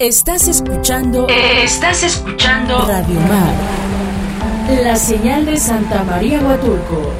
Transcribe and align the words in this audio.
Estás 0.00 0.48
escuchando. 0.48 1.28
Estás 1.28 2.02
escuchando. 2.02 2.84
Radio 2.84 3.20
Mar. 3.20 3.54
La 4.82 4.96
señal 4.96 5.46
de 5.46 5.56
Santa 5.56 6.02
María 6.02 6.40
Huatulco. 6.40 7.12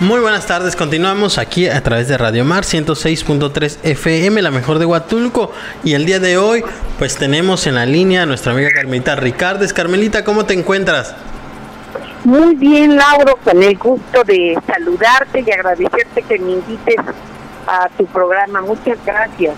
Muy 0.00 0.20
buenas 0.20 0.46
tardes, 0.46 0.76
continuamos 0.76 1.38
aquí 1.38 1.66
a 1.66 1.82
través 1.82 2.08
de 2.08 2.18
Radio 2.18 2.44
Mar 2.44 2.64
106.3 2.64 3.78
FM, 3.82 4.42
la 4.42 4.50
mejor 4.50 4.78
de 4.78 4.84
Huatulco. 4.84 5.52
Y 5.84 5.94
el 5.94 6.04
día 6.04 6.20
de 6.20 6.36
hoy, 6.36 6.62
pues 6.98 7.16
tenemos 7.16 7.66
en 7.66 7.76
la 7.76 7.86
línea 7.86 8.24
a 8.24 8.26
nuestra 8.26 8.52
amiga 8.52 8.68
Carmelita 8.74 9.16
Ricardes. 9.16 9.72
Carmelita, 9.72 10.22
¿cómo 10.22 10.44
te 10.44 10.52
encuentras? 10.52 11.14
Muy 12.28 12.56
bien, 12.56 12.94
Lauro, 12.94 13.38
con 13.42 13.62
el 13.62 13.78
gusto 13.78 14.22
de 14.22 14.54
saludarte 14.66 15.42
y 15.46 15.50
agradecerte 15.50 16.20
que 16.20 16.38
me 16.38 16.50
invites 16.52 16.96
a 17.66 17.88
tu 17.96 18.04
programa. 18.04 18.60
Muchas 18.60 18.98
gracias. 19.02 19.54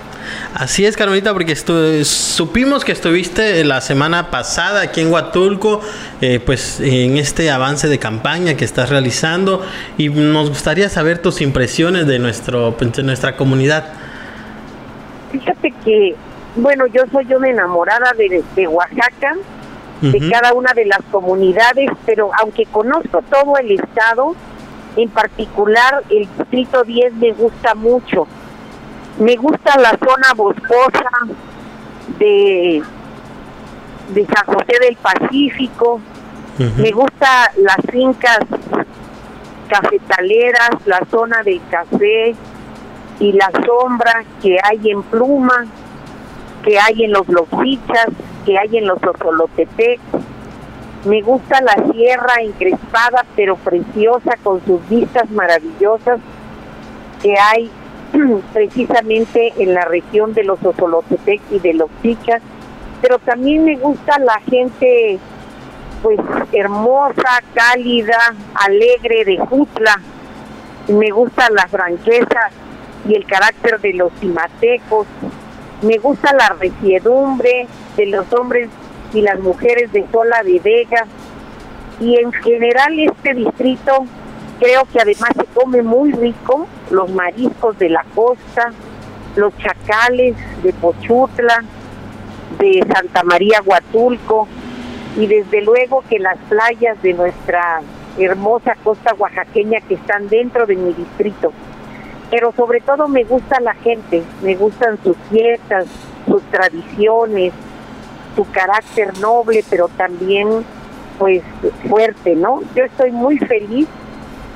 Así 0.54 0.86
es, 0.86 0.96
Carmelita, 0.96 1.32
porque 1.32 1.56
supimos 1.56 2.84
que 2.84 2.92
estuviste 2.92 3.64
la 3.64 3.80
semana 3.80 4.30
pasada 4.30 4.82
aquí 4.82 5.00
en 5.00 5.10
Huatulco, 5.10 5.80
eh, 6.20 6.38
pues 6.38 6.78
en 6.78 7.16
este 7.16 7.50
avance 7.50 7.88
de 7.88 7.98
campaña 7.98 8.54
que 8.54 8.64
estás 8.64 8.88
realizando 8.88 9.66
y 9.98 10.08
nos 10.08 10.50
gustaría 10.50 10.88
saber 10.88 11.18
tus 11.18 11.40
impresiones 11.40 12.06
de, 12.06 12.20
nuestro, 12.20 12.76
pues, 12.78 12.92
de 12.92 13.02
nuestra 13.02 13.34
comunidad. 13.34 13.94
Fíjate 15.32 15.74
que, 15.84 16.14
bueno, 16.54 16.86
yo 16.86 17.02
soy 17.10 17.34
una 17.34 17.48
enamorada 17.48 18.12
de, 18.16 18.44
de 18.54 18.68
Oaxaca, 18.68 19.34
de 20.00 20.30
cada 20.30 20.54
una 20.54 20.72
de 20.72 20.86
las 20.86 21.00
comunidades, 21.10 21.90
pero 22.06 22.30
aunque 22.40 22.64
conozco 22.66 23.22
todo 23.30 23.56
el 23.58 23.72
estado, 23.72 24.34
en 24.96 25.08
particular 25.10 26.02
el 26.08 26.28
distrito 26.38 26.82
10 26.82 27.14
me 27.14 27.32
gusta 27.32 27.74
mucho. 27.74 28.26
Me 29.18 29.36
gusta 29.36 29.78
la 29.78 29.90
zona 29.90 30.32
boscosa 30.34 31.10
de, 32.18 32.82
de 34.14 34.26
San 34.26 34.46
José 34.46 34.78
del 34.80 34.96
Pacífico, 34.96 36.00
me 36.76 36.90
gusta 36.90 37.52
las 37.56 37.78
fincas 37.90 38.40
cafetaleras, 39.68 40.70
la 40.84 41.00
zona 41.10 41.42
del 41.42 41.60
café 41.70 42.34
y 43.18 43.32
la 43.32 43.50
sombra 43.64 44.24
que 44.42 44.58
hay 44.62 44.90
en 44.90 45.02
Pluma, 45.04 45.66
que 46.62 46.78
hay 46.78 47.04
en 47.04 47.12
los 47.12 47.26
Loxichas, 47.28 48.08
que 48.44 48.58
hay 48.58 48.76
en 48.76 48.86
los 48.86 48.98
Osolotepec. 49.02 50.00
Me 51.04 51.22
gusta 51.22 51.60
la 51.62 51.92
sierra 51.92 52.34
encrespada 52.40 53.24
pero 53.34 53.56
preciosa 53.56 54.36
con 54.42 54.64
sus 54.64 54.86
vistas 54.88 55.30
maravillosas 55.30 56.20
que 57.22 57.34
hay 57.38 57.70
precisamente 58.52 59.52
en 59.58 59.74
la 59.74 59.84
región 59.84 60.34
de 60.34 60.44
los 60.44 60.62
Osolotepec 60.62 61.40
y 61.50 61.58
de 61.58 61.74
los 61.74 61.88
Chicas, 62.02 62.42
pero 63.00 63.18
también 63.18 63.64
me 63.64 63.76
gusta 63.76 64.18
la 64.18 64.40
gente 64.40 65.18
pues 66.02 66.18
hermosa, 66.52 67.42
cálida, 67.54 68.34
alegre 68.54 69.24
de 69.24 69.38
Jutla. 69.38 70.00
Me 70.88 71.10
gusta 71.10 71.48
la 71.50 71.68
franqueza 71.68 72.50
y 73.06 73.14
el 73.14 73.24
carácter 73.26 73.80
de 73.80 73.94
los 73.94 74.12
cimatecos. 74.18 75.06
Me 75.82 75.98
gusta 75.98 76.34
la 76.34 76.48
resiedumbre 76.58 77.66
de 77.96 78.06
los 78.06 78.32
hombres 78.32 78.68
y 79.12 79.22
las 79.22 79.38
mujeres 79.40 79.92
de 79.92 80.06
Sola 80.10 80.42
de 80.42 80.58
Vega. 80.60 81.06
Y 82.00 82.16
en 82.16 82.32
general 82.32 82.98
este 82.98 83.34
distrito 83.34 84.06
creo 84.58 84.84
que 84.92 85.00
además 85.00 85.30
se 85.36 85.44
come 85.46 85.82
muy 85.82 86.12
rico 86.12 86.66
los 86.90 87.10
mariscos 87.10 87.78
de 87.78 87.88
la 87.88 88.04
costa, 88.14 88.72
los 89.36 89.56
chacales 89.58 90.36
de 90.62 90.72
Pochutla, 90.72 91.64
de 92.58 92.84
Santa 92.92 93.22
María 93.22 93.62
Huatulco 93.64 94.48
y 95.16 95.26
desde 95.26 95.62
luego 95.62 96.04
que 96.08 96.18
las 96.18 96.38
playas 96.48 97.00
de 97.02 97.14
nuestra 97.14 97.80
hermosa 98.18 98.76
costa 98.82 99.14
oaxaqueña 99.14 99.80
que 99.80 99.94
están 99.94 100.28
dentro 100.28 100.66
de 100.66 100.76
mi 100.76 100.92
distrito. 100.92 101.52
Pero 102.30 102.52
sobre 102.52 102.80
todo 102.80 103.08
me 103.08 103.24
gusta 103.24 103.60
la 103.60 103.74
gente, 103.74 104.22
me 104.42 104.54
gustan 104.54 104.98
sus 105.02 105.16
fiestas, 105.30 105.86
sus 106.26 106.42
tradiciones, 106.44 107.52
su 108.34 108.48
carácter 108.50 109.18
noble, 109.18 109.64
pero 109.68 109.88
también 109.88 110.64
pues 111.18 111.42
fuerte, 111.88 112.34
¿no? 112.34 112.62
Yo 112.74 112.84
estoy 112.84 113.10
muy 113.10 113.38
feliz 113.38 113.86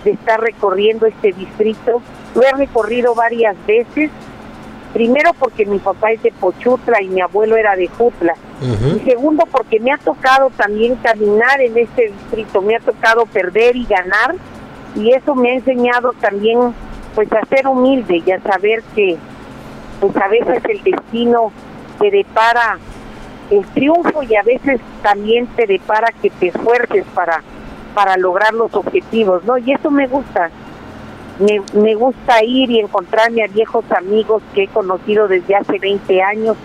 de 0.04 0.12
estar 0.12 0.40
recorriendo 0.40 1.06
este 1.06 1.32
distrito. 1.32 2.00
Lo 2.34 2.42
he 2.42 2.52
recorrido 2.52 3.14
varias 3.14 3.56
veces. 3.66 4.10
Primero 4.92 5.32
porque 5.38 5.66
mi 5.66 5.78
papá 5.78 6.12
es 6.12 6.22
de 6.22 6.32
Pochutla 6.32 7.02
y 7.02 7.08
mi 7.08 7.20
abuelo 7.20 7.56
era 7.56 7.74
de 7.74 7.88
Jutla. 7.88 8.34
Y 8.62 9.00
segundo 9.00 9.44
porque 9.50 9.80
me 9.80 9.92
ha 9.92 9.98
tocado 9.98 10.50
también 10.56 10.94
caminar 10.96 11.60
en 11.60 11.76
este 11.76 12.12
distrito, 12.12 12.62
me 12.62 12.76
ha 12.76 12.80
tocado 12.80 13.26
perder 13.26 13.76
y 13.76 13.84
ganar. 13.84 14.36
Y 14.94 15.12
eso 15.12 15.34
me 15.34 15.50
ha 15.50 15.54
enseñado 15.54 16.12
también 16.20 16.72
pues 17.14 17.30
a 17.32 17.44
ser 17.46 17.66
humilde 17.66 18.22
y 18.24 18.30
a 18.30 18.40
saber 18.40 18.82
que 18.94 19.16
pues 20.00 20.16
a 20.16 20.28
veces 20.28 20.62
el 20.68 20.82
destino 20.82 21.52
te 21.98 22.10
depara 22.10 22.78
el 23.50 23.64
triunfo 23.66 24.22
y 24.22 24.36
a 24.36 24.42
veces 24.42 24.80
también 25.02 25.46
te 25.48 25.66
depara 25.66 26.12
que 26.22 26.30
te 26.30 26.48
esfuerces 26.48 27.04
para 27.14 27.42
para 27.94 28.16
lograr 28.16 28.52
los 28.52 28.74
objetivos, 28.74 29.44
¿no? 29.44 29.56
Y 29.56 29.72
eso 29.72 29.90
me 29.90 30.06
gusta. 30.06 30.50
Me, 31.38 31.62
me 31.80 31.94
gusta 31.94 32.44
ir 32.44 32.70
y 32.70 32.80
encontrarme 32.80 33.42
a 33.42 33.48
viejos 33.48 33.84
amigos 33.90 34.42
que 34.54 34.64
he 34.64 34.68
conocido 34.68 35.26
desde 35.26 35.56
hace 35.56 35.78
20 35.78 36.22
años, 36.22 36.56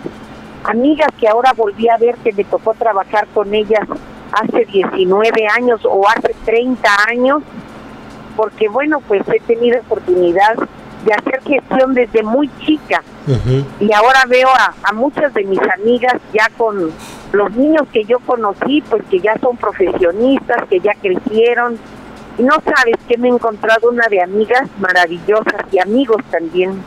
amigas 0.64 1.08
que 1.18 1.26
ahora 1.26 1.52
volví 1.54 1.88
a 1.88 1.96
ver 1.96 2.16
que 2.16 2.32
me 2.32 2.44
tocó 2.44 2.74
trabajar 2.74 3.26
con 3.34 3.52
ellas 3.52 3.88
hace 4.32 4.64
19 4.66 5.46
años 5.56 5.80
o 5.84 6.06
hace 6.08 6.34
30 6.44 6.88
años, 7.08 7.42
porque 8.36 8.68
bueno, 8.68 9.00
pues 9.08 9.22
he 9.28 9.40
tenido 9.40 9.80
oportunidad 9.80 10.54
de 11.04 11.12
hacer 11.12 11.40
gestión 11.42 11.94
desde 11.94 12.22
muy 12.22 12.50
chica. 12.64 13.02
Y 13.78 13.92
ahora 13.92 14.24
veo 14.28 14.48
a, 14.48 14.74
a, 14.82 14.92
muchas 14.92 15.32
de 15.34 15.44
mis 15.44 15.60
amigas 15.78 16.14
ya 16.32 16.48
con 16.56 16.90
los 17.32 17.50
niños 17.52 17.82
que 17.92 18.04
yo 18.04 18.18
conocí 18.20 18.82
pues 18.88 19.02
que 19.08 19.20
ya 19.20 19.38
son 19.40 19.56
profesionistas 19.56 20.64
que 20.68 20.80
ya 20.80 20.94
crecieron. 21.00 21.78
Y 22.38 22.42
no 22.42 22.54
sabes 22.64 22.96
que 23.08 23.18
me 23.18 23.28
he 23.28 23.32
encontrado 23.32 23.90
una 23.90 24.08
de 24.08 24.22
amigas 24.22 24.68
maravillosas 24.78 25.62
y 25.70 25.78
amigos 25.78 26.22
también. 26.30 26.82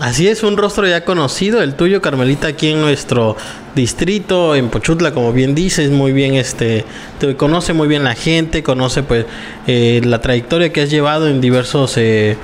Así 0.00 0.28
es, 0.28 0.42
un 0.42 0.56
rostro 0.56 0.86
ya 0.86 1.04
conocido, 1.04 1.62
el 1.62 1.74
tuyo, 1.74 2.00
Carmelita, 2.00 2.48
aquí 2.48 2.70
en 2.70 2.80
nuestro 2.80 3.36
distrito, 3.74 4.54
en 4.54 4.70
Pochutla, 4.70 5.12
como 5.12 5.34
bien 5.34 5.54
dices, 5.54 5.90
muy 5.90 6.12
bien, 6.12 6.36
este, 6.36 6.86
te 7.18 7.36
conoce 7.36 7.74
muy 7.74 7.86
bien 7.86 8.02
la 8.02 8.14
gente, 8.14 8.62
conoce 8.62 9.02
pues 9.02 9.26
eh, 9.66 10.00
la 10.02 10.22
trayectoria 10.22 10.72
que 10.72 10.80
has 10.80 10.90
llevado 10.90 11.28
en 11.28 11.42
diversos 11.42 11.98
eh, 11.98 12.38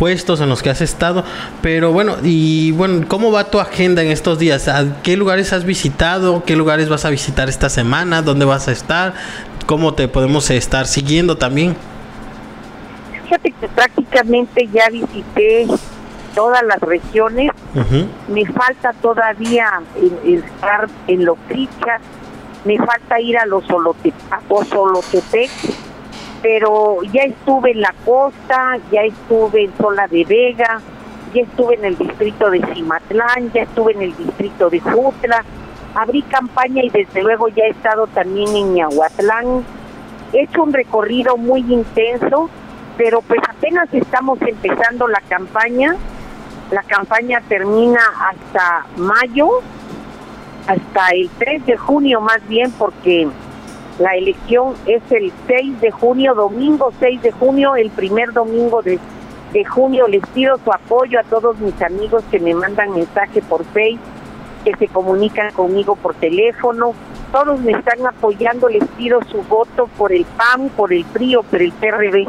puestos 0.00 0.40
en 0.40 0.48
los 0.48 0.62
que 0.62 0.70
has 0.70 0.80
estado. 0.80 1.24
Pero 1.60 1.92
bueno, 1.92 2.16
y 2.22 2.72
bueno, 2.72 3.06
¿cómo 3.06 3.30
va 3.30 3.50
tu 3.50 3.60
agenda 3.60 4.02
en 4.02 4.10
estos 4.10 4.38
días? 4.38 4.66
¿A 4.66 5.02
qué 5.02 5.14
lugares 5.18 5.52
has 5.52 5.64
visitado? 5.66 6.42
¿Qué 6.44 6.56
lugares 6.56 6.88
vas 6.88 7.04
a 7.04 7.10
visitar 7.10 7.50
esta 7.50 7.68
semana? 7.68 8.22
¿Dónde 8.22 8.46
vas 8.46 8.66
a 8.68 8.72
estar? 8.72 9.12
¿Cómo 9.66 9.92
te 9.92 10.08
podemos 10.08 10.48
estar 10.48 10.86
siguiendo 10.86 11.36
también? 11.36 11.76
Fíjate 13.24 13.52
que 13.52 13.68
prácticamente 13.68 14.70
ya 14.72 14.88
visité 14.88 15.66
todas 16.34 16.62
las 16.62 16.80
regiones. 16.80 17.50
Me 18.26 18.46
falta 18.46 18.94
todavía 19.02 19.82
estar 20.24 20.88
en 21.08 21.26
Locricha. 21.26 21.98
Me 22.64 22.78
falta 22.78 23.20
ir 23.20 23.36
a 23.36 23.44
los 23.44 23.64
Solotepec 23.66 25.50
pero 26.42 27.02
ya 27.02 27.22
estuve 27.22 27.72
en 27.72 27.82
la 27.82 27.94
costa, 28.04 28.78
ya 28.90 29.02
estuve 29.02 29.64
en 29.64 29.76
Sola 29.76 30.06
de 30.08 30.24
Vega, 30.24 30.80
ya 31.34 31.42
estuve 31.42 31.74
en 31.74 31.84
el 31.84 31.98
distrito 31.98 32.50
de 32.50 32.60
Cimatlán, 32.74 33.52
ya 33.52 33.62
estuve 33.62 33.92
en 33.92 34.02
el 34.02 34.16
distrito 34.16 34.70
de 34.70 34.80
Jutla, 34.80 35.44
abrí 35.94 36.22
campaña 36.22 36.82
y 36.82 36.90
desde 36.90 37.22
luego 37.22 37.48
ya 37.48 37.64
he 37.64 37.70
estado 37.70 38.06
también 38.08 38.54
en 38.54 38.76
Yahuatlán. 38.76 39.64
He 40.32 40.42
hecho 40.42 40.62
un 40.62 40.72
recorrido 40.72 41.36
muy 41.36 41.60
intenso, 41.60 42.48
pero 42.96 43.20
pues 43.22 43.40
apenas 43.48 43.92
estamos 43.92 44.40
empezando 44.42 45.08
la 45.08 45.20
campaña. 45.28 45.96
La 46.70 46.82
campaña 46.84 47.42
termina 47.48 48.00
hasta 48.28 48.86
mayo, 48.96 49.48
hasta 50.68 51.08
el 51.08 51.28
3 51.38 51.66
de 51.66 51.76
junio 51.76 52.20
más 52.20 52.46
bien, 52.46 52.70
porque 52.72 53.28
la 54.00 54.14
elección 54.14 54.74
es 54.86 55.02
el 55.12 55.30
6 55.46 55.82
de 55.82 55.90
junio, 55.90 56.34
domingo 56.34 56.90
6 57.00 57.20
de 57.20 57.32
junio, 57.32 57.76
el 57.76 57.90
primer 57.90 58.32
domingo 58.32 58.80
de, 58.80 58.98
junio. 59.66 60.08
Les 60.08 60.26
pido 60.28 60.56
su 60.64 60.72
apoyo 60.72 61.20
a 61.20 61.22
todos 61.24 61.58
mis 61.58 61.80
amigos 61.82 62.24
que 62.30 62.40
me 62.40 62.54
mandan 62.54 62.94
mensaje 62.94 63.42
por 63.42 63.62
Facebook, 63.66 64.00
que 64.64 64.74
se 64.76 64.88
comunican 64.88 65.52
conmigo 65.52 65.96
por 65.96 66.14
teléfono. 66.14 66.94
Todos 67.30 67.60
me 67.60 67.72
están 67.72 68.06
apoyando, 68.06 68.70
les 68.70 68.88
pido 68.96 69.20
su 69.24 69.42
voto 69.42 69.86
por 69.98 70.12
el 70.12 70.24
PAN, 70.24 70.70
por 70.70 70.94
el 70.94 71.04
PRI 71.04 71.36
o 71.36 71.42
por 71.42 71.60
el 71.60 71.72
PRB. 71.72 72.26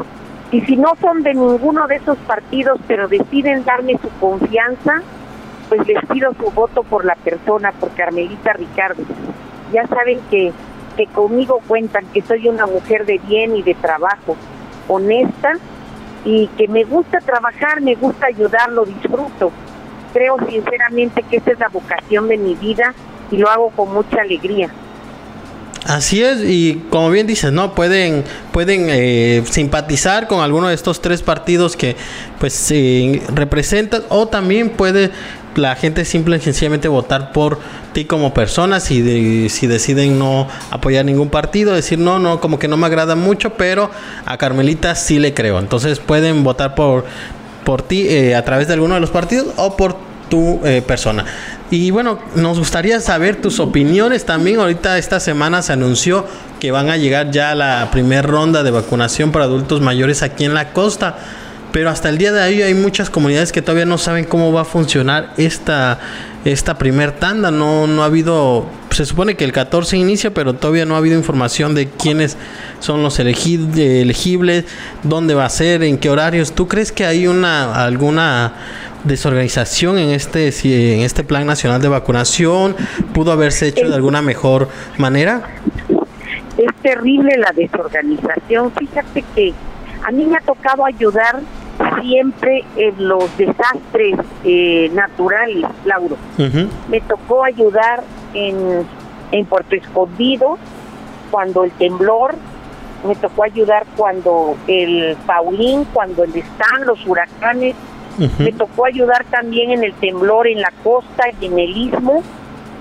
Y 0.50 0.60
si 0.60 0.76
no 0.76 0.92
son 1.00 1.22
de 1.22 1.32
ninguno 1.32 1.86
de 1.86 1.96
esos 1.96 2.18
partidos, 2.18 2.80
pero 2.86 3.08
deciden 3.08 3.64
darme 3.64 3.96
su 3.96 4.10
confianza, 4.20 5.00
pues 5.70 5.86
les 5.86 6.04
pido 6.04 6.34
su 6.34 6.50
voto 6.50 6.82
por 6.82 7.06
la 7.06 7.14
persona, 7.14 7.72
por 7.72 7.92
Carmelita 7.92 8.52
Ricardo. 8.52 9.04
Ya 9.72 9.86
saben 9.86 10.20
que, 10.30 10.52
que 10.96 11.06
conmigo 11.06 11.60
cuentan 11.66 12.06
que 12.12 12.22
soy 12.22 12.48
una 12.48 12.66
mujer 12.66 13.06
de 13.06 13.18
bien 13.18 13.56
y 13.56 13.62
de 13.62 13.74
trabajo, 13.74 14.36
honesta 14.88 15.52
y 16.24 16.46
que 16.58 16.68
me 16.68 16.84
gusta 16.84 17.18
trabajar, 17.20 17.80
me 17.80 17.94
gusta 17.94 18.26
ayudar, 18.26 18.70
lo 18.70 18.84
disfruto. 18.84 19.50
Creo 20.12 20.36
sinceramente 20.48 21.22
que 21.22 21.38
esa 21.38 21.52
es 21.52 21.58
la 21.58 21.68
vocación 21.68 22.28
de 22.28 22.36
mi 22.36 22.54
vida 22.54 22.94
y 23.30 23.38
lo 23.38 23.48
hago 23.50 23.70
con 23.70 23.92
mucha 23.92 24.20
alegría. 24.20 24.70
Así 25.84 26.22
es, 26.22 26.38
y 26.44 26.84
como 26.90 27.10
bien 27.10 27.26
dices, 27.26 27.52
¿no? 27.52 27.74
Pueden, 27.74 28.22
pueden 28.52 28.86
eh, 28.88 29.42
simpatizar 29.50 30.28
con 30.28 30.40
alguno 30.40 30.68
de 30.68 30.74
estos 30.74 31.02
tres 31.02 31.22
partidos 31.22 31.76
que 31.76 31.96
pues 32.38 32.72
representan, 33.34 34.02
o 34.08 34.28
también 34.28 34.70
puede 34.70 35.10
la 35.56 35.74
gente 35.76 36.04
simple 36.04 36.36
y 36.36 36.40
sencillamente 36.40 36.88
votar 36.88 37.32
por 37.32 37.58
ti 37.92 38.04
como 38.04 38.34
persona 38.34 38.80
si, 38.80 39.48
si 39.48 39.66
deciden 39.66 40.18
no 40.18 40.48
apoyar 40.70 41.04
ningún 41.04 41.28
partido, 41.28 41.74
decir 41.74 41.98
no, 41.98 42.18
no, 42.18 42.40
como 42.40 42.58
que 42.58 42.68
no 42.68 42.76
me 42.76 42.86
agrada 42.86 43.14
mucho, 43.14 43.54
pero 43.54 43.90
a 44.26 44.36
Carmelita 44.38 44.94
sí 44.94 45.18
le 45.18 45.34
creo. 45.34 45.58
Entonces 45.58 45.98
pueden 45.98 46.44
votar 46.44 46.74
por, 46.74 47.04
por 47.64 47.82
ti 47.82 48.06
eh, 48.08 48.34
a 48.34 48.44
través 48.44 48.68
de 48.68 48.74
alguno 48.74 48.94
de 48.94 49.00
los 49.00 49.10
partidos 49.10 49.48
o 49.56 49.76
por 49.76 49.96
tu 50.28 50.60
eh, 50.64 50.80
persona. 50.80 51.24
Y 51.70 51.90
bueno, 51.90 52.18
nos 52.34 52.58
gustaría 52.58 53.00
saber 53.00 53.40
tus 53.40 53.60
opiniones 53.60 54.24
también. 54.24 54.60
Ahorita 54.60 54.98
esta 54.98 55.20
semana 55.20 55.62
se 55.62 55.72
anunció 55.72 56.26
que 56.60 56.70
van 56.70 56.90
a 56.90 56.96
llegar 56.96 57.30
ya 57.30 57.54
la 57.54 57.88
primera 57.90 58.22
ronda 58.22 58.62
de 58.62 58.70
vacunación 58.70 59.32
para 59.32 59.46
adultos 59.46 59.80
mayores 59.80 60.22
aquí 60.22 60.44
en 60.44 60.54
la 60.54 60.72
costa. 60.72 61.18
Pero 61.72 61.88
hasta 61.88 62.10
el 62.10 62.18
día 62.18 62.32
de 62.32 62.42
hoy 62.42 62.60
hay 62.60 62.74
muchas 62.74 63.08
comunidades 63.08 63.50
que 63.50 63.62
todavía 63.62 63.86
no 63.86 63.96
saben 63.96 64.26
cómo 64.26 64.52
va 64.52 64.60
a 64.60 64.64
funcionar 64.64 65.32
esta, 65.38 65.98
esta 66.44 66.76
primer 66.76 67.12
tanda. 67.12 67.50
No, 67.50 67.86
no 67.86 68.02
ha 68.02 68.06
habido, 68.06 68.66
se 68.90 69.06
supone 69.06 69.36
que 69.36 69.44
el 69.44 69.52
14 69.52 69.96
inicia, 69.96 70.34
pero 70.34 70.54
todavía 70.54 70.84
no 70.84 70.96
ha 70.96 70.98
habido 70.98 71.16
información 71.16 71.74
de 71.74 71.88
quiénes 71.88 72.36
son 72.78 73.02
los 73.02 73.18
elegibles, 73.18 74.66
dónde 75.02 75.32
va 75.32 75.46
a 75.46 75.48
ser, 75.48 75.82
en 75.82 75.96
qué 75.96 76.10
horarios. 76.10 76.52
¿Tú 76.52 76.68
crees 76.68 76.92
que 76.92 77.06
hay 77.06 77.26
una 77.26 77.82
alguna 77.82 78.52
desorganización 79.04 79.98
en 79.98 80.10
este, 80.10 80.48
en 80.94 81.00
este 81.00 81.24
plan 81.24 81.46
nacional 81.46 81.80
de 81.80 81.88
vacunación? 81.88 82.76
¿Pudo 83.14 83.32
haberse 83.32 83.68
hecho 83.68 83.88
de 83.88 83.94
alguna 83.94 84.20
mejor 84.20 84.68
manera? 84.98 85.42
Es 86.58 86.74
terrible 86.82 87.38
la 87.38 87.50
desorganización. 87.52 88.72
Fíjate 88.72 89.24
que 89.34 89.54
a 90.04 90.10
mí 90.10 90.24
me 90.26 90.36
ha 90.36 90.40
tocado 90.40 90.84
ayudar 90.84 91.40
siempre 92.02 92.64
en 92.76 93.08
los 93.08 93.36
desastres 93.38 94.18
eh, 94.44 94.90
naturales, 94.92 95.64
Lauro. 95.84 96.16
Me 96.88 97.00
tocó 97.00 97.44
ayudar 97.44 98.02
en, 98.34 98.86
en 99.30 99.46
Puerto 99.46 99.76
Escondido 99.76 100.58
cuando 101.30 101.64
el 101.64 101.70
temblor, 101.72 102.34
me 103.06 103.14
tocó 103.16 103.44
ayudar 103.44 103.84
cuando 103.96 104.56
el 104.66 105.16
Paulín, 105.26 105.84
cuando 105.92 106.24
el 106.24 106.36
están 106.36 106.86
los 106.86 107.04
huracanes, 107.06 107.74
me 108.38 108.52
tocó 108.52 108.84
ayudar 108.84 109.24
también 109.24 109.70
en 109.70 109.84
el 109.84 109.94
temblor 109.94 110.46
en 110.46 110.60
la 110.60 110.70
costa 110.84 111.24
y 111.40 111.46
en 111.46 111.58
el 111.58 111.76
istmo. 111.76 112.22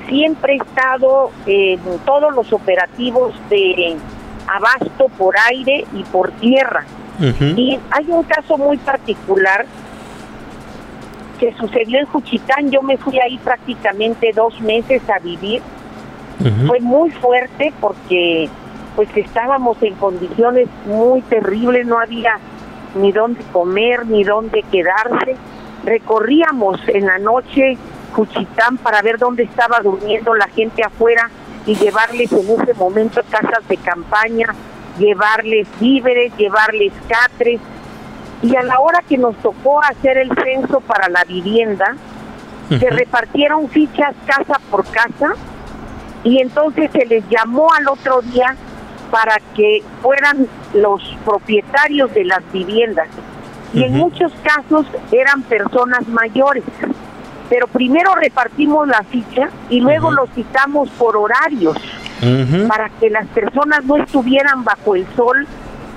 Siempre 0.10 0.54
he 0.54 0.58
estado 0.58 1.32
en 1.46 1.80
todos 2.06 2.36
los 2.36 2.52
operativos 2.52 3.34
de 3.50 3.96
abasto 4.48 5.08
por 5.18 5.36
aire 5.50 5.86
y 5.94 6.04
por 6.04 6.32
tierra. 6.34 6.86
Y 7.20 7.80
hay 7.92 8.06
un 8.08 8.24
caso 8.24 8.58
muy 8.58 8.78
particular 8.78 9.66
que 11.40 11.54
sucedió 11.54 12.00
en 12.00 12.06
Juchitán. 12.06 12.72
Yo 12.72 12.82
me 12.82 12.98
fui 12.98 13.20
ahí 13.20 13.38
prácticamente 13.40 14.32
dos 14.34 14.60
meses 14.62 15.02
a 15.10 15.20
vivir. 15.20 15.62
Fue 16.68 16.80
muy 16.80 17.12
fuerte 17.12 17.72
porque 17.80 18.50
pues 18.96 19.10
estábamos 19.16 19.78
en 19.84 19.94
condiciones 19.96 20.68
muy 20.86 21.22
terribles, 21.22 21.86
no 21.86 22.00
había 22.00 22.40
ni 22.96 23.12
dónde 23.12 23.42
comer, 23.52 24.06
ni 24.08 24.24
dónde 24.24 24.64
quedarse. 24.72 25.36
Recorríamos 25.86 26.80
en 26.88 27.06
la 27.06 27.20
noche 27.20 27.78
Juchitán 28.14 28.78
para 28.78 29.02
ver 29.02 29.18
dónde 29.18 29.44
estaba 29.44 29.80
durmiendo 29.80 30.34
la 30.36 30.48
gente 30.48 30.84
afuera 30.84 31.30
y 31.66 31.76
llevarles 31.76 32.32
en 32.32 32.50
ese 32.50 32.74
momento 32.74 33.22
casas 33.30 33.68
de 33.68 33.78
campaña, 33.78 34.48
llevarles 35.02 35.68
víveres, 35.80 36.32
llevarles 36.38 36.94
catres. 37.08 37.60
Y 38.42 38.56
a 38.56 38.64
la 38.64 38.80
hora 38.80 39.04
que 39.08 39.18
nos 39.18 39.36
tocó 39.38 39.82
hacer 39.84 40.18
el 40.18 40.32
censo 40.44 40.80
para 40.82 41.10
la 41.10 41.24
vivienda, 41.26 41.96
se 42.70 42.90
repartieron 42.90 43.68
fichas 43.70 44.16
casa 44.26 44.60
por 44.72 44.86
casa 44.86 45.34
y 46.24 46.40
entonces 46.40 46.90
se 46.92 47.06
les 47.06 47.28
llamó 47.30 47.68
al 47.74 47.88
otro 47.90 48.22
día 48.22 48.56
para 49.12 49.38
que 49.56 49.84
fueran 50.02 50.48
los 50.74 51.02
propietarios 51.26 52.14
de 52.14 52.24
las 52.24 52.50
viviendas. 52.52 53.10
Y 53.74 53.84
en 53.84 53.94
muchos 53.94 54.32
casos 54.44 54.86
eran 55.12 55.44
personas 55.44 56.08
mayores. 56.08 56.64
Pero 57.50 57.68
primero 57.68 58.16
repartimos 58.16 58.88
la 58.88 59.04
ficha 59.04 59.50
y 59.70 59.82
luego 59.82 60.12
los 60.12 60.30
citamos 60.32 60.90
por 60.92 61.18
horarios 61.18 61.76
para 62.68 62.90
que 63.00 63.10
las 63.10 63.28
personas 63.28 63.84
no 63.86 63.98
estuvieran 63.98 64.64
bajo 64.64 64.96
el 64.96 65.08
sol 65.16 65.48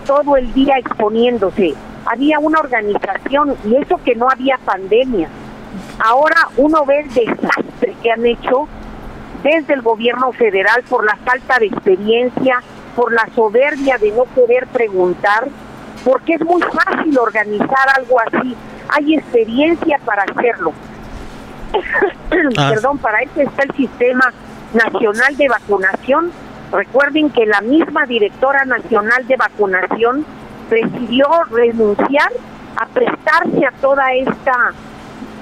todo 0.07 0.37
el 0.37 0.53
día 0.55 0.79
exponiéndose. 0.79 1.75
Había 2.07 2.39
una 2.39 2.61
organización 2.61 3.57
y 3.65 3.77
eso 3.77 4.01
que 4.05 4.15
no 4.15 4.29
había 4.31 4.59
pandemia. 4.59 5.29
Ahora 5.99 6.49
uno 6.57 6.85
ve 6.85 7.01
el 7.01 7.13
desastre 7.13 7.95
que 8.03 8.11
han 8.11 8.25
hecho 8.25 8.69
desde 9.43 9.75
el 9.75 9.83
gobierno 9.83 10.33
federal 10.33 10.83
por 10.89 11.05
la 11.05 11.17
falta 11.17 11.59
de 11.59 11.67
experiencia, 11.67 12.63
por 12.97 13.13
la 13.13 13.29
soberbia 13.35 13.99
de 13.99 14.11
no 14.13 14.25
querer 14.35 14.67
preguntar, 14.69 15.49
porque 16.05 16.35
es 16.35 16.45
muy 16.45 16.63
fácil 16.63 17.19
organizar 17.19 17.89
algo 17.97 18.17
así. 18.21 18.55
Hay 18.89 19.15
experiencia 19.15 19.99
para 20.05 20.23
hacerlo. 20.23 20.73
Ah. 22.57 22.71
Perdón, 22.71 22.99
para 22.99 23.21
eso 23.21 23.41
está 23.43 23.63
el 23.63 23.73
sistema 23.77 24.33
nacional 24.75 25.37
de 25.37 25.49
vacunación. 25.49 26.33
Recuerden 26.73 27.31
que 27.31 27.47
la 27.47 27.61
misma 27.61 28.07
directora 28.07 28.65
nacional 28.65 29.27
de 29.27 29.37
vacunación 29.37 30.27
decidió 30.71 31.27
renunciar 31.51 32.33
a 32.77 32.87
prestarse 32.87 33.67
a 33.67 33.73
toda 33.81 34.13
esta 34.15 34.73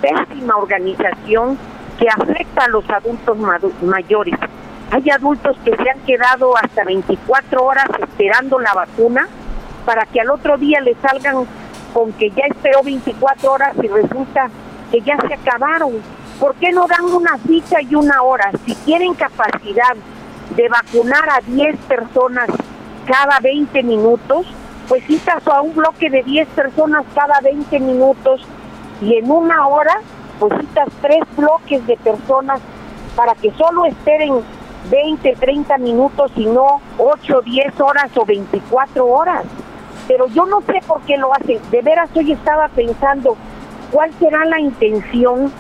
pésima 0.01 0.57
organización 0.57 1.59
que 1.99 2.09
afecta 2.09 2.65
a 2.65 2.69
los 2.69 2.89
adultos 2.91 3.37
mayores. 3.83 4.35
Hay 4.91 5.09
adultos 5.09 5.57
que 5.65 5.75
se 5.75 5.91
han 5.91 6.01
quedado 6.01 6.57
hasta 6.57 6.85
24 6.85 7.65
horas 7.65 7.87
esperando 8.01 8.59
la 8.59 8.75
vacuna 8.75 9.27
para 9.87 10.05
que 10.07 10.21
al 10.21 10.31
otro 10.31 10.59
día 10.59 10.81
le 10.81 10.95
salgan 10.97 11.47
con 11.95 12.13
que 12.13 12.31
ya 12.31 12.45
esperó 12.49 12.83
24 12.83 13.53
horas 13.53 13.75
y 13.83 13.89
resulta 13.89 14.51
que 14.91 15.01
ya 15.01 15.17
se 15.27 15.35
acabaron. 15.35 15.93
¿Por 16.43 16.57
qué 16.57 16.73
no 16.73 16.89
dan 16.89 17.05
una 17.05 17.39
cita 17.47 17.81
y 17.83 17.95
una 17.95 18.21
hora? 18.21 18.51
Si 18.67 18.75
tienen 18.75 19.15
capacidad 19.15 19.95
de 20.57 20.69
vacunar 20.69 21.31
a 21.31 21.41
10 21.47 21.77
personas 21.83 22.49
cada 23.07 23.39
20 23.39 23.81
minutos, 23.85 24.45
pues 24.89 25.05
citas 25.05 25.47
a 25.47 25.61
un 25.61 25.73
bloque 25.73 26.11
de 26.11 26.25
10 26.25 26.49
personas 26.49 27.05
cada 27.15 27.39
20 27.43 27.79
minutos 27.79 28.45
y 29.01 29.19
en 29.19 29.31
una 29.31 29.69
hora, 29.69 30.01
pues 30.41 30.53
citas 30.59 30.89
tres 31.01 31.21
bloques 31.37 31.87
de 31.87 31.97
personas 31.99 32.61
para 33.15 33.37
que 33.37 33.53
solo 33.53 33.85
esperen 33.85 34.41
20, 34.91 35.37
30 35.37 35.79
minutos 35.79 36.33
y 36.35 36.47
no 36.47 36.81
8, 36.99 37.41
10 37.41 37.81
horas 37.81 38.11
o 38.17 38.25
24 38.25 39.07
horas. 39.07 39.45
Pero 40.09 40.27
yo 40.27 40.45
no 40.47 40.61
sé 40.63 40.81
por 40.89 41.03
qué 41.03 41.17
lo 41.19 41.33
hacen. 41.33 41.61
De 41.71 41.83
veras 41.83 42.11
hoy 42.17 42.33
estaba 42.33 42.67
pensando 42.67 43.37
cuál 43.93 44.11
será 44.19 44.45
la 44.45 44.59
intención 44.59 45.53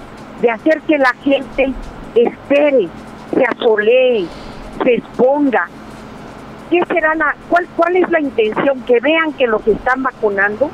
de 0.42 0.50
hacer 0.50 0.82
que 0.82 0.98
la 0.98 1.14
gente 1.24 1.72
espere, 2.14 2.88
se 3.32 3.44
asolee, 3.44 4.28
se 4.84 4.94
exponga. 4.94 5.68
¿Qué 6.68 6.80
será 6.88 7.14
la, 7.14 7.36
cuál, 7.48 7.66
cuál 7.76 7.96
es 7.96 8.10
la 8.10 8.20
intención? 8.20 8.82
Que 8.82 8.98
vean 9.00 9.32
que 9.34 9.46
los 9.46 9.66
están 9.66 10.02
vacunando. 10.02 10.70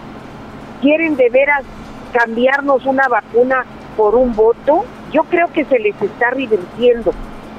¿Quieren 0.80 1.16
de 1.16 1.28
veras 1.28 1.64
cambiarnos 2.12 2.86
una 2.86 3.06
vacuna 3.08 3.64
por 3.96 4.14
un 4.14 4.34
voto? 4.34 4.84
Yo 5.12 5.24
creo 5.24 5.52
que 5.52 5.64
se 5.66 5.78
les 5.78 6.00
está 6.00 6.30
revirtiendo 6.30 7.12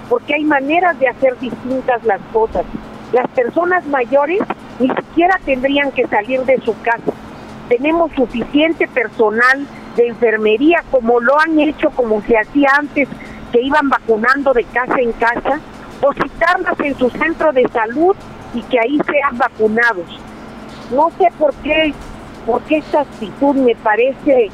porque 0.09 0.33
hay 0.33 0.43
maneras 0.43 0.97
de 0.99 1.07
hacer 1.07 1.37
distintas 1.39 2.03
las 2.05 2.21
cosas. 2.33 2.65
Las 3.13 3.27
personas 3.29 3.85
mayores 3.85 4.39
ni 4.79 4.87
siquiera 4.87 5.39
tendrían 5.45 5.91
que 5.91 6.07
salir 6.07 6.41
de 6.45 6.59
su 6.61 6.73
casa. 6.81 7.13
Tenemos 7.67 8.11
suficiente 8.13 8.87
personal 8.87 9.67
de 9.95 10.07
enfermería 10.07 10.83
como 10.91 11.19
lo 11.19 11.39
han 11.39 11.59
hecho, 11.59 11.89
como 11.91 12.21
se 12.21 12.37
hacía 12.37 12.69
antes, 12.77 13.07
que 13.51 13.61
iban 13.61 13.89
vacunando 13.89 14.53
de 14.53 14.63
casa 14.65 14.99
en 14.99 15.11
casa, 15.13 15.59
o 16.01 16.13
citarlas 16.13 16.79
en 16.79 16.97
su 16.97 17.09
centro 17.09 17.51
de 17.51 17.67
salud 17.69 18.15
y 18.53 18.61
que 18.63 18.79
ahí 18.79 18.99
sean 19.05 19.37
vacunados. 19.37 20.07
No 20.91 21.11
sé 21.17 21.27
por 21.37 21.53
qué 21.55 21.93
porque 22.45 22.77
esta 22.77 23.01
actitud 23.01 23.55
me 23.55 23.75
parece 23.75 24.49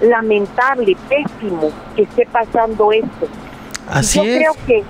lamentable, 0.00 0.96
pésimo 1.08 1.70
que 1.94 2.02
esté 2.02 2.26
pasando 2.26 2.92
esto. 2.92 3.28
Así 3.88 4.18
Yo 4.18 4.24
es. 4.24 4.38
creo 4.38 4.52
que 4.66 4.84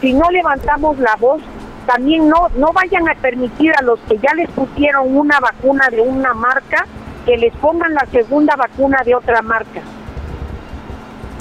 si 0.00 0.12
no 0.12 0.30
levantamos 0.30 0.98
la 0.98 1.16
voz, 1.16 1.42
también 1.86 2.28
no, 2.28 2.48
no 2.56 2.72
vayan 2.72 3.08
a 3.08 3.14
permitir 3.14 3.72
a 3.78 3.82
los 3.82 3.98
que 4.00 4.18
ya 4.18 4.32
les 4.34 4.48
pusieron 4.50 5.16
una 5.16 5.38
vacuna 5.40 5.88
de 5.90 6.00
una 6.00 6.32
marca 6.32 6.86
que 7.24 7.36
les 7.36 7.52
pongan 7.54 7.94
la 7.94 8.06
segunda 8.06 8.54
vacuna 8.56 8.98
de 9.04 9.14
otra 9.14 9.42
marca. 9.42 9.80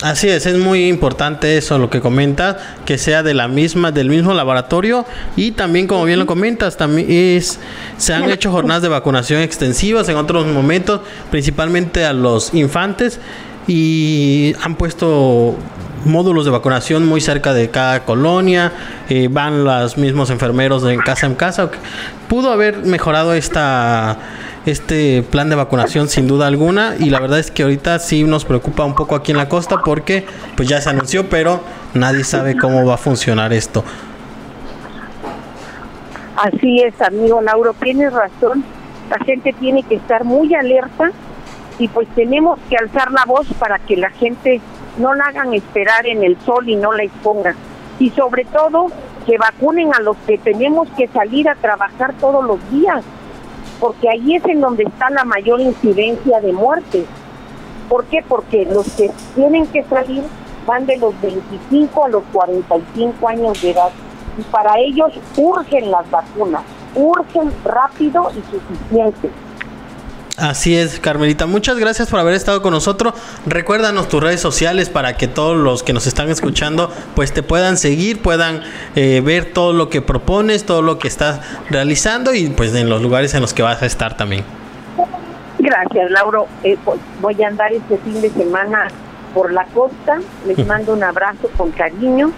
Así 0.03 0.27
es, 0.27 0.45
es 0.45 0.57
muy 0.57 0.89
importante 0.89 1.57
eso 1.57 1.77
lo 1.77 1.89
que 1.89 2.01
comentas, 2.01 2.57
que 2.85 2.97
sea 2.97 3.23
de 3.23 3.33
la 3.33 3.47
misma, 3.47 3.93
del 3.93 4.09
mismo 4.09 4.33
laboratorio 4.33 5.05
y 5.37 5.51
también 5.51 5.87
como 5.87 6.03
bien 6.03 6.19
lo 6.19 6.25
comentas, 6.25 6.75
también 6.75 7.07
es, 7.09 7.57
se 7.97 8.13
han 8.13 8.29
hecho 8.29 8.51
jornadas 8.51 8.81
de 8.83 8.89
vacunación 8.89 9.41
extensivas 9.41 10.09
en 10.09 10.17
otros 10.17 10.45
momentos, 10.45 10.99
principalmente 11.31 12.03
a 12.05 12.11
los 12.11 12.53
infantes 12.53 13.21
y 13.65 14.53
han 14.61 14.75
puesto 14.75 15.55
módulos 16.03 16.43
de 16.43 16.51
vacunación 16.51 17.05
muy 17.05 17.21
cerca 17.21 17.53
de 17.53 17.69
cada 17.69 18.03
colonia, 18.03 18.73
eh, 19.07 19.29
van 19.31 19.63
los 19.63 19.97
mismos 19.97 20.29
enfermeros 20.31 20.83
de 20.83 20.97
casa 20.97 21.27
en 21.27 21.35
casa. 21.35 21.71
Pudo 22.27 22.51
haber 22.51 22.79
mejorado 22.79 23.33
esta 23.33 24.17
este 24.65 25.23
plan 25.23 25.49
de 25.49 25.55
vacunación 25.55 26.07
sin 26.07 26.27
duda 26.27 26.47
alguna 26.47 26.95
y 26.97 27.09
la 27.09 27.19
verdad 27.19 27.39
es 27.39 27.51
que 27.51 27.63
ahorita 27.63 27.99
sí 27.99 28.23
nos 28.23 28.45
preocupa 28.45 28.85
un 28.85 28.95
poco 28.95 29.15
aquí 29.15 29.31
en 29.31 29.37
la 29.37 29.49
costa 29.49 29.81
porque 29.83 30.25
pues 30.55 30.69
ya 30.69 30.79
se 30.79 30.89
anunció 30.89 31.29
pero 31.29 31.61
nadie 31.93 32.23
sabe 32.23 32.57
cómo 32.57 32.85
va 32.85 32.95
a 32.95 32.97
funcionar 32.97 33.51
esto. 33.53 33.83
Así 36.35 36.81
es, 36.81 36.99
amigo 37.01 37.41
Lauro, 37.41 37.73
tienes 37.73 38.11
razón. 38.11 38.63
La 39.09 39.23
gente 39.25 39.53
tiene 39.53 39.83
que 39.83 39.95
estar 39.95 40.23
muy 40.23 40.53
alerta 40.55 41.11
y 41.77 41.87
pues 41.87 42.07
tenemos 42.15 42.59
que 42.69 42.77
alzar 42.77 43.11
la 43.11 43.25
voz 43.25 43.47
para 43.59 43.79
que 43.79 43.97
la 43.97 44.09
gente 44.11 44.61
no 44.97 45.13
la 45.13 45.25
hagan 45.25 45.53
esperar 45.53 46.05
en 46.05 46.23
el 46.23 46.37
sol 46.45 46.69
y 46.69 46.75
no 46.75 46.91
la 46.91 47.03
expongan. 47.03 47.55
Y 47.99 48.09
sobre 48.11 48.45
todo 48.45 48.87
que 49.25 49.37
vacunen 49.37 49.93
a 49.93 49.99
los 49.99 50.17
que 50.27 50.37
tenemos 50.37 50.87
que 50.97 51.07
salir 51.07 51.47
a 51.49 51.55
trabajar 51.55 52.13
todos 52.19 52.43
los 52.45 52.59
días, 52.71 53.03
porque 53.83 54.07
ahí 54.09 54.35
es 54.37 54.45
en 54.45 54.61
donde 54.61 54.83
está 54.83 55.09
la 55.09 55.25
mayor 55.25 55.59
incidencia 55.59 56.39
de 56.39 56.53
muertes. 56.53 57.03
¿Por 57.89 58.05
qué? 58.05 58.23
Porque 58.25 58.63
los 58.63 58.89
que 58.93 59.11
tienen 59.35 59.67
que 59.67 59.83
salir 59.83 60.23
van 60.65 60.85
de 60.85 60.95
los 60.95 61.13
25 61.21 62.05
a 62.05 62.07
los 62.07 62.23
45 62.31 63.27
años 63.27 63.61
de 63.61 63.71
edad 63.71 63.89
y 64.37 64.41
para 64.43 64.79
ellos 64.79 65.11
urgen 65.35 65.91
las 65.91 66.09
vacunas, 66.09 66.63
urgen 66.95 67.51
rápido 67.65 68.31
y 68.31 68.55
suficiente. 68.55 69.29
Así 70.37 70.75
es, 70.75 70.99
Carmelita. 70.99 71.45
Muchas 71.45 71.77
gracias 71.77 72.09
por 72.09 72.19
haber 72.19 72.33
estado 72.33 72.63
con 72.63 72.73
nosotros. 72.73 73.13
Recuérdanos 73.45 74.09
tus 74.09 74.21
redes 74.21 74.41
sociales 74.41 74.89
para 74.89 75.15
que 75.15 75.27
todos 75.27 75.55
los 75.55 75.83
que 75.83 75.93
nos 75.93 76.07
están 76.07 76.29
escuchando 76.29 76.91
pues 77.15 77.33
te 77.33 77.43
puedan 77.43 77.77
seguir, 77.77 78.19
puedan 78.19 78.61
eh, 78.95 79.21
ver 79.23 79.53
todo 79.53 79.73
lo 79.73 79.89
que 79.89 80.01
propones, 80.01 80.65
todo 80.65 80.81
lo 80.81 80.97
que 80.97 81.07
estás 81.07 81.39
realizando 81.69 82.33
y 82.33 82.47
pues 82.47 82.73
en 82.73 82.89
los 82.89 83.03
lugares 83.03 83.35
en 83.35 83.41
los 83.41 83.53
que 83.53 83.61
vas 83.61 83.83
a 83.83 83.85
estar 83.85 84.17
también. 84.17 84.43
Gracias, 85.59 86.09
Lauro. 86.09 86.47
Eh, 86.63 86.77
voy 87.21 87.41
a 87.43 87.47
andar 87.47 87.71
este 87.71 87.99
fin 87.99 88.19
de 88.19 88.31
semana 88.31 88.87
por 89.35 89.53
la 89.53 89.65
costa. 89.65 90.19
Les 90.47 90.65
mando 90.65 90.93
un 90.93 91.03
abrazo 91.03 91.47
con 91.55 91.69
cariño 91.69 92.31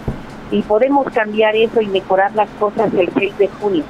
y 0.51 0.61
podemos 0.63 1.07
cambiar 1.13 1.55
eso 1.55 1.81
y 1.81 1.87
mejorar 1.87 2.35
las 2.35 2.49
cosas 2.59 2.93
el 2.93 3.09
6 3.17 3.37
de 3.37 3.47
junio. 3.47 3.83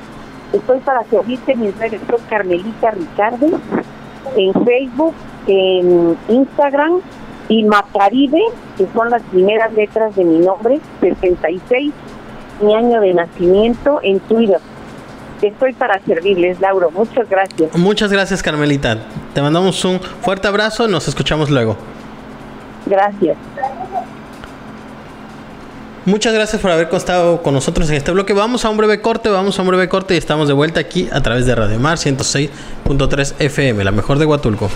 Estoy 0.53 0.79
para 0.79 1.03
servirte 1.05 1.55
mis 1.55 1.77
redes, 1.77 2.01
soy 2.09 2.19
Carmelita 2.29 2.91
Ricardo, 2.91 3.47
en 4.35 4.53
Facebook, 4.65 5.13
en 5.47 6.17
Instagram 6.29 7.01
y 7.49 7.63
Macaribe, 7.63 8.41
que 8.77 8.87
son 8.93 9.09
las 9.09 9.21
primeras 9.23 9.73
letras 9.73 10.15
de 10.15 10.23
mi 10.23 10.39
nombre, 10.39 10.79
66, 11.01 11.93
mi 12.61 12.75
año 12.75 13.01
de 13.01 13.13
nacimiento, 13.13 13.99
en 14.01 14.19
Twitter. 14.21 14.59
Estoy 15.41 15.73
para 15.73 15.99
servirles, 15.99 16.59
Lauro. 16.61 16.89
Muchas 16.91 17.29
gracias. 17.29 17.75
Muchas 17.77 18.11
gracias, 18.11 18.41
Carmelita. 18.41 18.97
Te 19.33 19.41
mandamos 19.41 19.83
un 19.85 19.99
fuerte 19.99 20.47
abrazo, 20.47 20.87
nos 20.87 21.07
escuchamos 21.07 21.49
luego. 21.49 21.75
Gracias. 22.85 23.37
Muchas 26.05 26.35
gracias 26.35 26.61
por 26.61 26.69
haber 26.69 26.87
estado 26.93 27.41
con 27.41 27.55
nosotros 27.55 27.89
en 27.89 27.95
este 27.95 28.11
bloque. 28.11 28.33
Vamos 28.33 28.63
a 28.63 28.69
un 28.69 28.77
breve 28.77 29.01
corte, 29.01 29.27
vamos 29.29 29.57
a 29.57 29.63
un 29.63 29.69
breve 29.69 29.89
corte 29.89 30.13
y 30.13 30.17
estamos 30.17 30.47
de 30.47 30.53
vuelta 30.53 30.79
aquí 30.79 31.09
a 31.11 31.21
través 31.21 31.47
de 31.47 31.55
Radio 31.55 31.79
Mar 31.79 31.97
106.3 31.97 33.33
FM, 33.39 33.83
la 33.83 33.91
mejor 33.91 34.19
de 34.19 34.25
Huatulco. 34.25 34.69